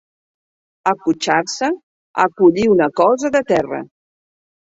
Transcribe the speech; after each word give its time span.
Acotxar-se 0.91 1.69
a 2.25 2.25
collir 2.41 2.67
una 2.77 2.89
cosa 3.03 3.33
de 3.37 3.43
terra. 3.53 3.85